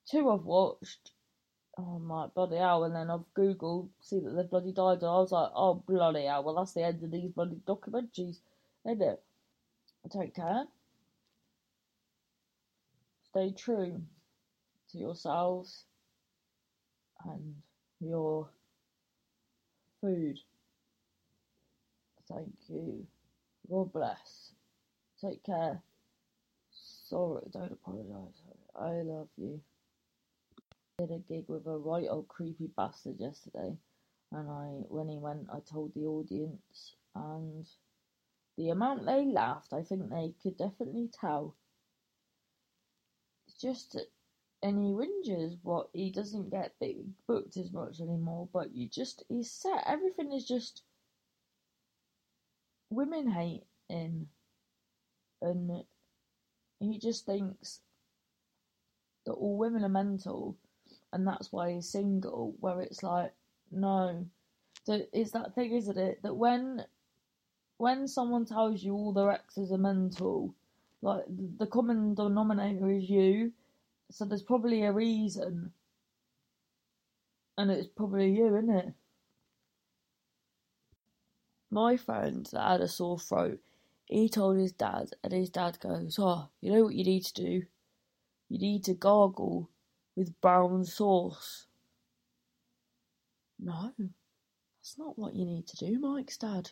Two 0.09 0.29
I've 0.29 0.45
watched. 0.45 1.11
Oh 1.77 1.99
my 1.99 2.27
bloody 2.27 2.57
hell! 2.57 2.83
And 2.83 2.95
then 2.95 3.09
I've 3.09 3.33
googled, 3.37 3.89
see 4.01 4.19
that 4.19 4.31
they've 4.31 4.49
bloody 4.49 4.71
died. 4.71 4.97
And 4.97 5.07
I 5.07 5.19
was 5.19 5.31
like, 5.31 5.51
oh 5.55 5.75
bloody 5.87 6.25
hell! 6.25 6.43
Well, 6.43 6.55
that's 6.55 6.73
the 6.73 6.83
end 6.83 7.03
of 7.03 7.11
these 7.11 7.29
bloody 7.29 7.61
documentaries, 7.67 8.39
isn't 8.85 9.01
it? 9.01 9.21
I 10.03 10.07
don't 10.09 10.33
care. 10.33 10.65
Stay 13.31 13.51
true 13.51 14.01
to 14.91 14.97
yourselves 14.97 15.85
and 17.25 17.55
your 17.99 18.49
food. 20.01 20.39
Thank 22.27 22.53
you. 22.67 23.05
God 23.69 23.93
bless. 23.93 24.53
Take 25.21 25.43
care. 25.43 25.81
Sorry, 26.71 27.43
don't 27.51 27.71
apologise. 27.71 28.41
I 28.75 29.01
love 29.03 29.29
you. 29.37 29.59
I 30.99 31.05
did 31.05 31.15
a 31.15 31.19
gig 31.19 31.45
with 31.47 31.65
a 31.67 31.77
right 31.77 32.07
old 32.09 32.27
creepy 32.27 32.69
bastard 32.75 33.19
yesterday, 33.19 33.77
and 34.31 34.49
I, 34.49 34.83
when 34.89 35.07
he 35.07 35.17
went, 35.17 35.47
I 35.51 35.59
told 35.59 35.93
the 35.93 36.05
audience, 36.05 36.95
and 37.15 37.65
the 38.57 38.69
amount 38.69 39.05
they 39.05 39.25
laughed, 39.25 39.73
I 39.73 39.83
think 39.83 40.09
they 40.09 40.33
could 40.41 40.57
definitely 40.57 41.09
tell 41.19 41.55
just 43.59 43.97
and 44.61 44.77
he 44.77 44.91
whinges 44.91 45.57
what 45.63 45.89
he 45.93 46.11
doesn't 46.11 46.49
get 46.49 46.73
booked 47.27 47.57
as 47.57 47.71
much 47.71 48.01
anymore. 48.01 48.49
But 48.51 48.75
you 48.75 48.87
just 48.89 49.23
he's 49.29 49.51
set. 49.51 49.83
Everything 49.85 50.33
is 50.33 50.45
just 50.45 50.83
women 52.89 53.29
hating, 53.29 54.27
and 55.41 55.83
he 56.79 56.99
just 56.99 57.25
thinks 57.25 57.81
that 59.25 59.33
all 59.33 59.57
women 59.57 59.83
are 59.83 59.89
mental, 59.89 60.57
and 61.13 61.25
that's 61.25 61.51
why 61.51 61.73
he's 61.73 61.89
single. 61.89 62.55
Where 62.59 62.81
it's 62.81 63.03
like, 63.03 63.33
no, 63.71 64.25
that 64.87 65.09
it's 65.13 65.31
that 65.31 65.55
thing, 65.55 65.73
isn't 65.73 65.97
it? 65.97 66.21
That 66.23 66.35
when 66.35 66.85
when 67.77 68.07
someone 68.07 68.45
tells 68.45 68.83
you 68.83 68.93
all 68.93 69.13
their 69.13 69.31
exes 69.31 69.71
are 69.71 69.77
mental, 69.77 70.53
like 71.01 71.23
the 71.57 71.67
common 71.67 72.13
denominator 72.15 72.89
is 72.89 73.09
you, 73.09 73.53
so 74.11 74.25
there's 74.25 74.43
probably 74.43 74.83
a 74.83 74.91
reason, 74.91 75.73
and 77.57 77.71
it's 77.71 77.87
probably 77.87 78.31
you, 78.31 78.55
isn't 78.57 78.69
it? 78.69 78.93
My 81.71 81.97
friend 81.97 82.45
that 82.51 82.71
had 82.71 82.81
a 82.81 82.87
sore 82.87 83.19
throat, 83.19 83.59
he 84.05 84.27
told 84.27 84.57
his 84.57 84.71
dad, 84.71 85.11
and 85.23 85.31
his 85.31 85.49
dad 85.49 85.79
goes, 85.79 86.17
"Oh, 86.19 86.49
you 86.61 86.71
know 86.71 86.83
what 86.83 86.95
you 86.95 87.03
need 87.03 87.25
to 87.25 87.33
do? 87.33 87.65
You 88.49 88.59
need 88.59 88.83
to 88.85 88.93
gargle 88.95 89.69
with 90.15 90.41
brown 90.41 90.85
sauce." 90.85 91.67
No, 93.59 93.93
that's 93.97 94.97
not 94.97 95.17
what 95.19 95.35
you 95.35 95.45
need 95.45 95.67
to 95.67 95.77
do, 95.77 95.99
Mike's 95.99 96.37
dad. 96.37 96.71